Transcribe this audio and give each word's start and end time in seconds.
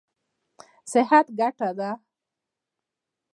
صحت 0.91 1.25
ګټه 1.39 1.69
ده. 1.77 1.89